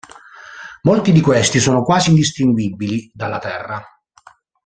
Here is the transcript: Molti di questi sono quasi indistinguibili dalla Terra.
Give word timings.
Molti 0.81 1.11
di 1.11 1.21
questi 1.21 1.59
sono 1.59 1.83
quasi 1.83 2.09
indistinguibili 2.09 3.11
dalla 3.13 3.37
Terra. 3.37 3.85